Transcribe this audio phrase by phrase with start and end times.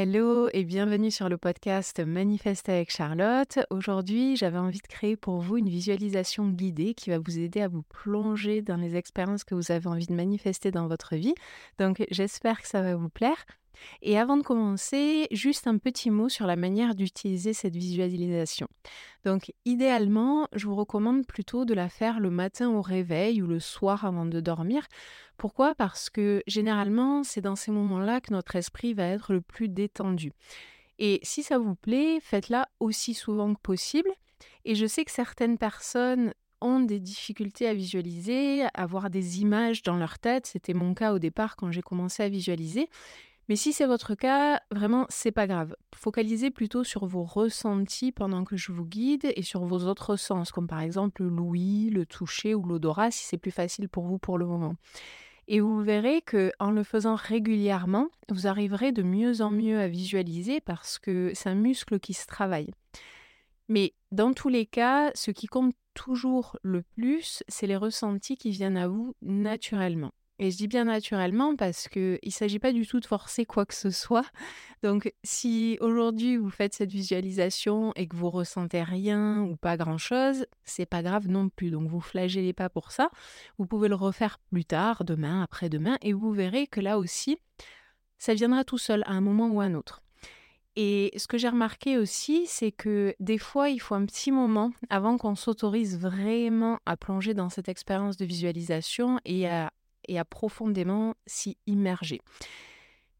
[0.00, 3.58] Hello et bienvenue sur le podcast Manifeste avec Charlotte.
[3.70, 7.66] Aujourd'hui, j'avais envie de créer pour vous une visualisation guidée qui va vous aider à
[7.66, 11.34] vous plonger dans les expériences que vous avez envie de manifester dans votre vie.
[11.80, 13.44] Donc, j'espère que ça va vous plaire.
[14.02, 18.68] Et avant de commencer, juste un petit mot sur la manière d'utiliser cette visualisation.
[19.24, 23.60] Donc idéalement, je vous recommande plutôt de la faire le matin au réveil ou le
[23.60, 24.86] soir avant de dormir.
[25.36, 25.74] Pourquoi?
[25.74, 30.32] Parce que généralement, c'est dans ces moments-là que notre esprit va être le plus détendu.
[30.98, 34.10] Et si ça vous plaît, faites-la aussi souvent que possible.
[34.64, 39.82] Et je sais que certaines personnes ont des difficultés à visualiser, à avoir des images
[39.82, 40.46] dans leur tête.
[40.46, 42.88] C'était mon cas au départ quand j'ai commencé à visualiser.
[43.48, 45.74] Mais si c'est votre cas, vraiment, c'est pas grave.
[45.94, 50.52] Focalisez plutôt sur vos ressentis pendant que je vous guide et sur vos autres sens,
[50.52, 54.36] comme par exemple l'ouïe, le toucher ou l'odorat, si c'est plus facile pour vous pour
[54.36, 54.74] le moment.
[55.50, 59.88] Et vous verrez que en le faisant régulièrement, vous arriverez de mieux en mieux à
[59.88, 62.70] visualiser parce que c'est un muscle qui se travaille.
[63.68, 68.50] Mais dans tous les cas, ce qui compte toujours le plus, c'est les ressentis qui
[68.50, 70.12] viennent à vous naturellement.
[70.40, 73.66] Et je dis bien naturellement parce qu'il ne s'agit pas du tout de forcer quoi
[73.66, 74.24] que ce soit.
[74.82, 80.46] Donc si aujourd'hui vous faites cette visualisation et que vous ressentez rien ou pas grand-chose,
[80.64, 81.70] c'est pas grave non plus.
[81.70, 83.10] Donc vous flagellez pas pour ça.
[83.58, 87.38] Vous pouvez le refaire plus tard, demain, après-demain, et vous verrez que là aussi,
[88.18, 90.02] ça viendra tout seul à un moment ou à un autre.
[90.80, 94.70] Et ce que j'ai remarqué aussi, c'est que des fois, il faut un petit moment
[94.90, 99.72] avant qu'on s'autorise vraiment à plonger dans cette expérience de visualisation et à
[100.08, 102.20] et à profondément s'y immerger.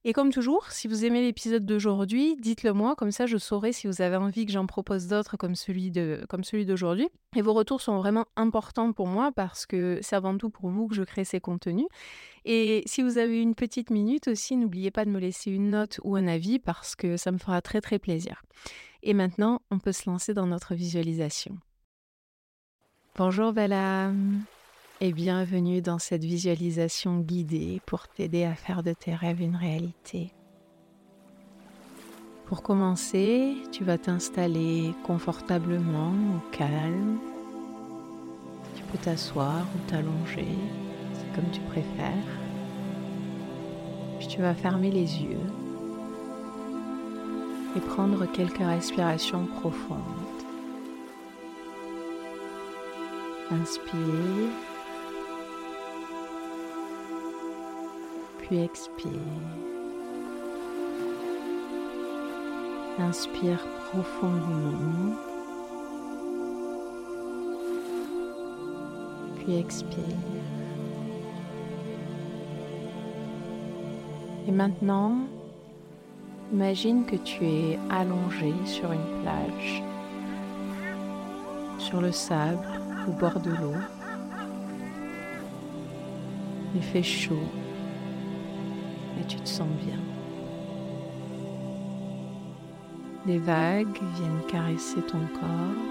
[0.05, 3.89] Et comme toujours, si vous aimez l'épisode d'aujourd'hui, dites-le moi, comme ça je saurai si
[3.89, 7.09] vous avez envie que j'en propose d'autres comme celui d'aujourd'hui.
[7.37, 10.87] Et vos retours sont vraiment importants pour moi parce que c'est avant tout pour vous
[10.87, 11.89] que je crée ces contenus.
[12.45, 16.01] Et si vous avez une petite minute aussi, n'oubliez pas de me laisser une note
[16.05, 18.43] ou un avis parce que ça me fera très très plaisir.
[19.03, 21.59] Et maintenant, on peut se lancer dans notre visualisation.
[23.17, 24.13] Bonjour Bella
[25.01, 30.33] et bienvenue dans cette visualisation guidée pour t'aider à faire de tes rêves une réalité.
[32.47, 37.19] Pour commencer, tu vas t'installer confortablement au calme.
[38.75, 40.49] Tu peux t'asseoir ou t'allonger,
[41.13, 42.39] c'est comme tu préfères.
[44.19, 45.47] Puis tu vas fermer les yeux
[47.77, 49.99] et prendre quelques respirations profondes.
[53.53, 54.68] Inspire.
[58.49, 59.13] Puis expire.
[62.99, 65.15] Inspire profondément.
[69.37, 70.03] Puis expire.
[74.47, 75.19] Et maintenant,
[76.53, 79.83] imagine que tu es allongé sur une plage,
[81.79, 82.67] sur le sable,
[83.07, 83.75] au bord de l'eau.
[86.75, 87.37] Il fait chaud
[89.21, 89.99] et tu te sens bien.
[93.27, 95.85] Les vagues viennent caresser ton corps,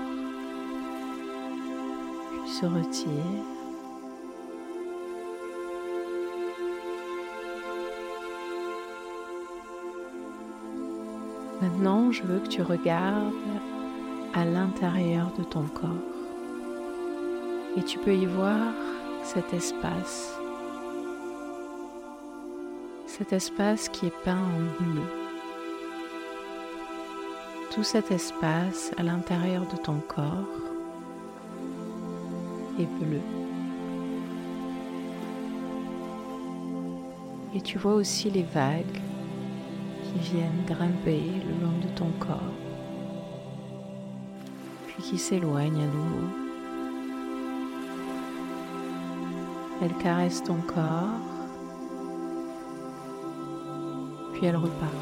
[2.32, 3.58] puis se retirent.
[11.62, 13.34] Maintenant, je veux que tu regardes
[14.34, 15.90] à l'intérieur de ton corps
[17.76, 18.74] et tu peux y voir
[19.24, 20.38] cet espace
[23.18, 25.02] cet espace qui est peint en bleu.
[27.74, 30.46] Tout cet espace à l'intérieur de ton corps
[32.80, 33.22] est bleu.
[37.56, 39.02] Et tu vois aussi les vagues
[40.04, 42.54] qui viennent grimper le long de ton corps,
[44.86, 46.28] puis qui s'éloignent à nouveau.
[49.82, 51.37] Elles caressent ton corps
[54.38, 54.94] puis elle repart.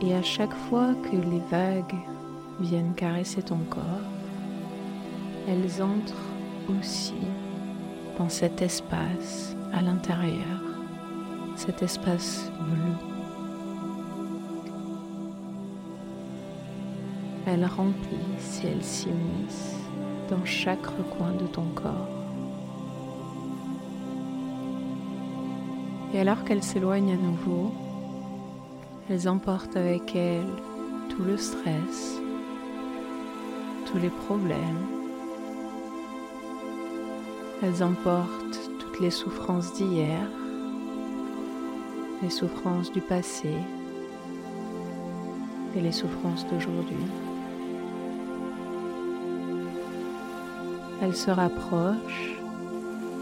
[0.00, 1.94] Et à chaque fois que les vagues
[2.58, 3.82] viennent caresser ton corps,
[5.46, 6.14] elles entrent
[6.68, 7.14] aussi
[8.18, 10.62] dans cet espace à l'intérieur,
[11.54, 12.94] cet espace bleu.
[17.46, 19.76] Elles remplissent et elles s'immiscent
[20.30, 22.25] dans chaque recoin de ton corps.
[26.14, 27.72] Et alors qu'elles s'éloignent à nouveau,
[29.10, 30.46] elles emportent avec elles
[31.08, 32.20] tout le stress,
[33.86, 34.86] tous les problèmes.
[37.62, 40.26] Elles emportent toutes les souffrances d'hier
[42.22, 43.50] les souffrances du passé
[45.76, 46.96] et les souffrances d'aujourd'hui.
[51.02, 52.38] Elles se rapprochent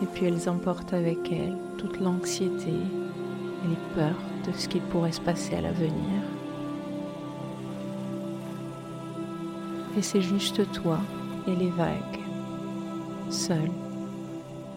[0.03, 5.13] et puis elles emportent avec elles toute l'anxiété et les peurs de ce qu'il pourrait
[5.13, 6.23] se passer à l'avenir.
[9.97, 10.99] Et c'est juste toi
[11.47, 12.21] et les vagues,
[13.29, 13.71] seuls,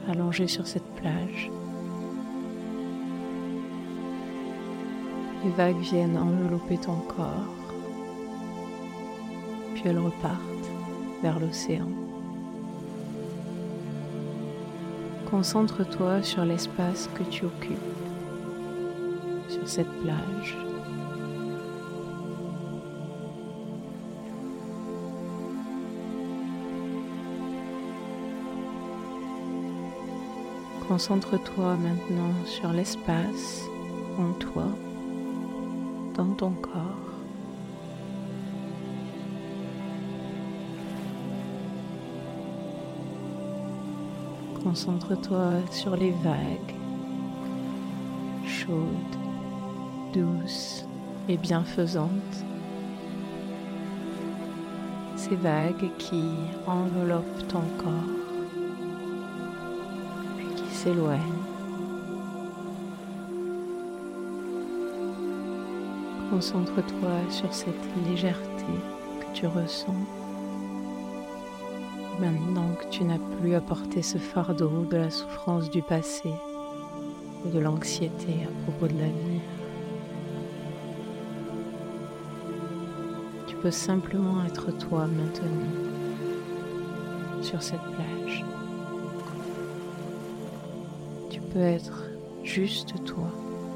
[0.09, 1.49] allongés sur cette plage.
[5.45, 7.55] Les vagues viennent envelopper ton corps,
[9.75, 10.71] puis elles repartent
[11.21, 11.87] vers l'océan.
[15.29, 17.77] Concentre-toi sur l'espace que tu occupes,
[19.49, 20.57] sur cette plage.
[30.87, 33.65] Concentre-toi maintenant sur l'espace
[34.17, 34.67] en toi,
[36.15, 37.16] dans ton corps.
[44.67, 46.75] Concentre-toi sur les vagues,
[48.45, 49.17] chaudes,
[50.13, 50.85] douces
[51.29, 52.11] et bienfaisantes.
[55.15, 56.21] Ces vagues qui
[56.67, 58.43] enveloppent ton corps,
[60.35, 61.21] puis qui s'éloignent.
[66.29, 68.65] Concentre-toi sur cette légèreté
[69.21, 69.95] que tu ressens
[72.19, 76.31] Maintenant que tu n'as plus à porter ce fardeau de la souffrance du passé
[77.45, 79.41] ou de l'anxiété à propos de l'avenir,
[83.45, 85.83] tu peux simplement être toi maintenant
[87.43, 88.43] sur cette plage.
[91.29, 92.03] Tu peux être
[92.43, 93.29] juste toi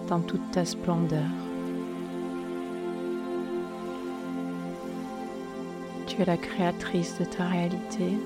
[0.08, 1.30] dans toute ta splendeur.
[6.12, 8.18] Tu es la créatrice de ta réalité.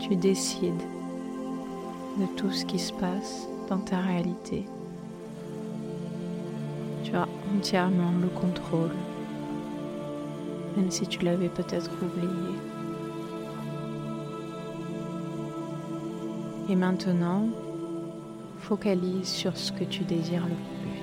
[0.00, 0.72] Tu décides
[2.16, 4.64] de tout ce qui se passe dans ta réalité.
[7.04, 8.94] Tu as entièrement le contrôle,
[10.74, 12.54] même si tu l'avais peut-être oublié.
[16.70, 17.46] Et maintenant,
[18.60, 20.95] focalise sur ce que tu désires le plus.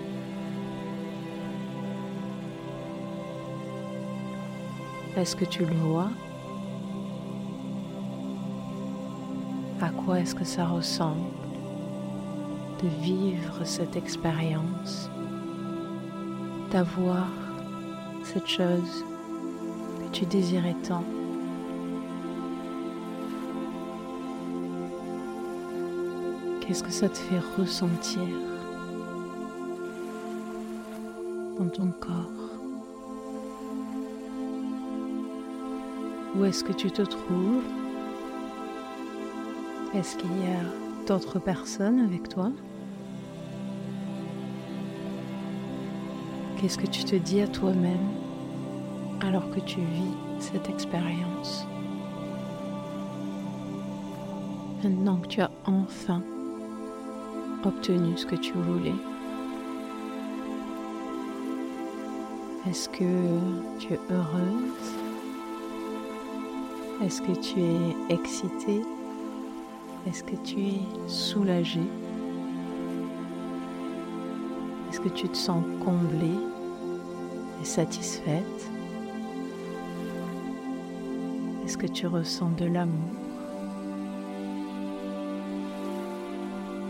[5.15, 6.10] Est-ce que tu le vois?
[9.80, 11.30] À quoi est-ce que ça ressemble
[12.81, 15.12] de vivre cette expérience,
[16.71, 17.27] d'avoir
[18.24, 19.06] cette chose
[20.00, 21.04] que tu désirais tant?
[26.62, 28.24] Qu'est-ce que ça te fait ressentir
[31.60, 32.43] dans ton corps?
[36.35, 37.63] Où est-ce que tu te trouves?
[39.94, 42.51] Est-ce qu'il y a d'autres personnes avec toi?
[46.57, 48.07] Qu'est-ce que tu te dis à toi-même
[49.21, 51.68] alors que tu vis cette expérience?
[54.83, 56.24] Maintenant que tu as enfin
[57.63, 58.95] obtenu ce que tu voulais,
[62.67, 63.38] est-ce que
[63.77, 65.02] tu es heureuse?
[67.01, 68.81] Est-ce que tu es excité?
[70.07, 71.81] Est-ce que tu es soulagé?
[74.89, 76.39] Est-ce que tu te sens comblée
[77.62, 78.69] et satisfaite?
[81.65, 82.93] Est-ce que tu ressens de l'amour?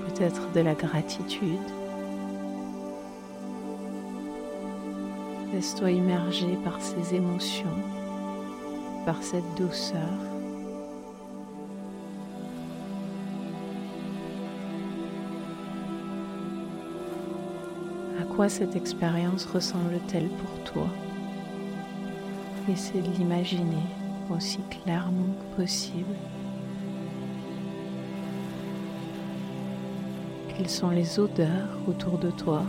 [0.07, 1.59] Peut-être de la gratitude?
[5.53, 7.67] Laisse-toi immerger par ces émotions
[9.05, 9.99] par cette douceur.
[18.19, 20.87] À quoi cette expérience ressemble-t-elle pour toi?
[22.69, 23.83] Essaie de l'imaginer
[24.29, 26.15] aussi clairement que possible.
[30.47, 32.63] Quelles sont les odeurs autour de toi?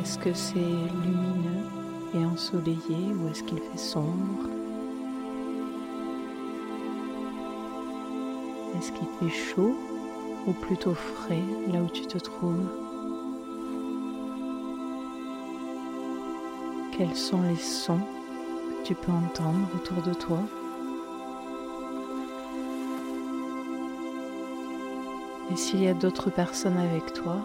[0.00, 1.81] Est-ce que c'est lumineux?
[2.14, 4.48] Et ensoleillé ou est-ce qu'il fait sombre?
[8.76, 9.74] Est-ce qu'il fait chaud
[10.46, 11.42] ou plutôt frais
[11.72, 12.68] là où tu te trouves?
[16.96, 20.40] Quels sont les sons que tu peux entendre autour de toi?
[25.50, 27.36] Et s'il y a d'autres personnes avec toi,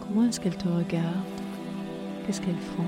[0.00, 1.39] comment est-ce qu'elles te regardent?
[2.30, 2.84] Qu'est-ce qu'elles font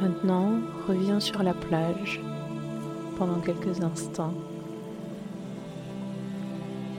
[0.00, 0.52] Maintenant,
[0.88, 2.22] reviens sur la plage
[3.18, 4.32] pendant quelques instants.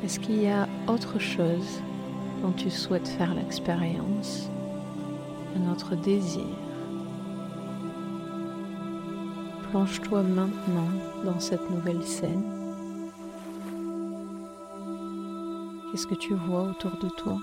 [0.04, 1.82] Est-ce qu'il y a autre chose
[2.44, 4.52] dont tu souhaites faire l'expérience,
[5.58, 6.46] un autre désir?
[9.74, 10.88] Plonge-toi maintenant
[11.26, 12.44] dans cette nouvelle scène.
[15.90, 17.40] Qu'est-ce que tu vois autour de toi?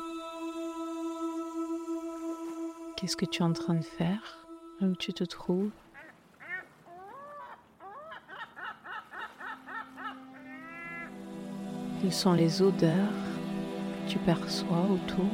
[2.97, 4.47] Qu'est-ce que tu es en train de faire?
[4.81, 5.73] Où tu te trouves?
[12.01, 12.95] Quelles sont les odeurs
[14.07, 15.27] que tu perçois autour?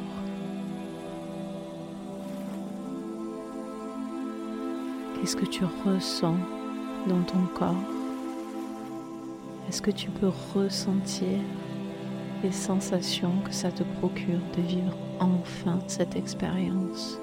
[5.21, 6.39] Qu'est-ce que tu ressens?
[7.07, 7.75] Dans ton corps
[9.69, 11.39] Est-ce que tu peux ressentir
[12.43, 17.19] les sensations que ça te procure de vivre enfin cette expérience?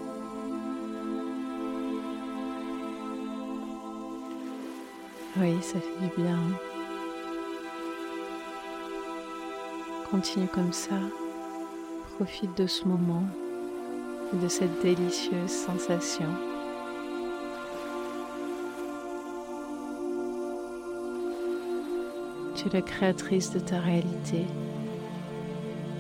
[5.38, 6.40] Oui, ça fait du bien.
[10.12, 11.00] Continue comme ça.
[12.18, 13.24] Profite de ce moment
[14.32, 16.53] et de cette délicieuse sensation.
[22.64, 24.46] Tu es la créatrice de ta réalité.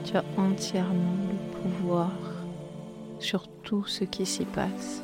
[0.05, 2.12] Tu as entièrement le pouvoir
[3.20, 5.03] sur tout ce qui s'y passe.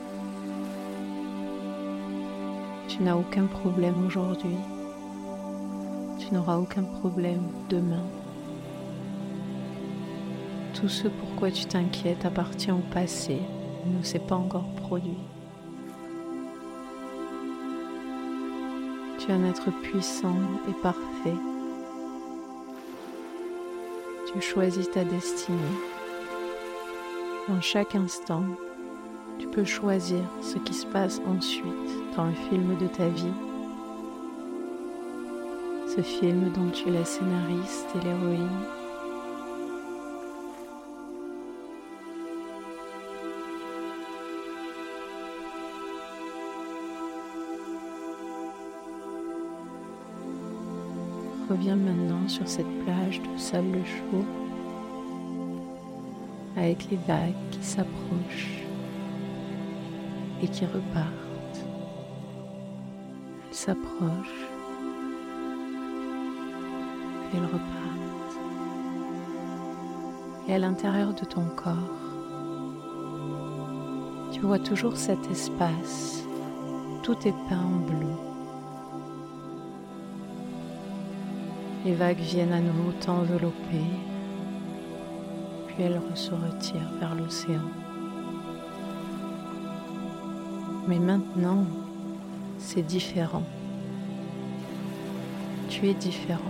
[2.87, 4.55] Tu n'as aucun problème aujourd'hui.
[6.17, 8.05] Tu n'auras aucun problème demain.
[10.75, 13.37] Tout ce pourquoi tu t'inquiètes appartient au passé,
[13.85, 15.17] ne s'est pas encore produit.
[19.31, 21.37] Un être puissant et parfait.
[24.25, 25.59] Tu choisis ta destinée.
[27.47, 28.41] En chaque instant,
[29.37, 33.35] tu peux choisir ce qui se passe ensuite dans le film de ta vie.
[35.95, 38.78] Ce film dont tu es la scénariste et l'héroïne.
[51.59, 54.23] Reviens maintenant sur cette plage de sable chaud
[56.55, 58.63] avec les vagues qui s'approchent
[60.41, 61.65] et qui repartent.
[63.49, 64.47] Elles s'approchent
[67.33, 68.39] et elles repartent.
[70.47, 71.75] Et à l'intérieur de ton corps,
[74.31, 76.23] tu vois toujours cet espace,
[77.03, 78.28] tout est peint en bleu.
[81.85, 83.85] Les vagues viennent à nouveau t'envelopper,
[85.67, 87.61] puis elles se retirent vers l'océan.
[90.87, 91.65] Mais maintenant,
[92.57, 93.43] c'est différent.
[95.69, 96.41] Tu es différente.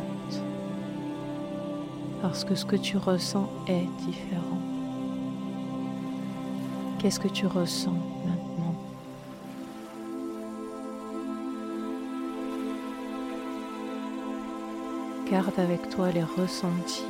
[2.21, 4.57] Parce que ce que tu ressens est différent.
[6.97, 7.93] Qu'est-ce que tu ressens
[8.25, 8.38] maintenant?
[15.31, 17.05] Garde avec toi les ressentis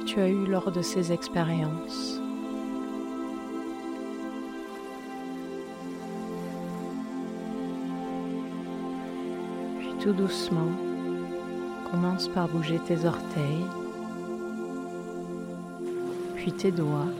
[0.00, 2.20] que tu as eus lors de ces expériences.
[10.00, 10.72] tout doucement,
[11.90, 13.66] commence par bouger tes orteils,
[16.36, 17.12] puis tes doigts,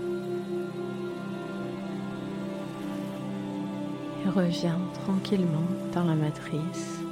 [4.25, 7.10] et reviens tranquillement dans la matrice.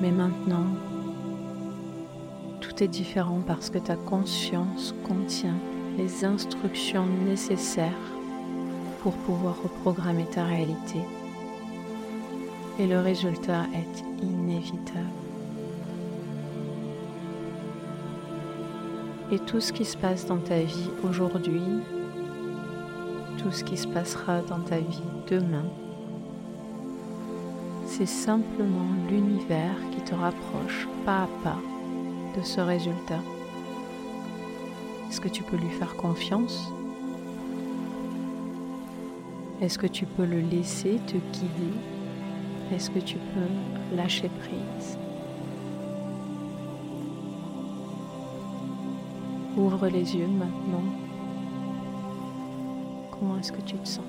[0.00, 0.66] Mais maintenant,
[2.60, 5.58] tout est différent parce que ta conscience contient
[5.96, 7.90] les instructions nécessaires
[9.02, 11.00] pour pouvoir reprogrammer ta réalité
[12.78, 15.06] et le résultat est inévitable.
[19.32, 21.62] Et tout ce qui se passe dans ta vie aujourd'hui,
[23.38, 25.64] tout ce qui se passera dans ta vie demain,
[27.96, 31.58] c'est simplement l'univers qui te rapproche pas à pas
[32.36, 33.20] de ce résultat.
[35.08, 36.70] Est-ce que tu peux lui faire confiance?
[39.62, 41.72] Est-ce que tu peux le laisser te guider?
[42.70, 44.98] Est-ce que tu peux lâcher prise?
[49.56, 50.84] Ouvre les yeux maintenant.
[53.10, 54.04] Comment est-ce que tu te sens?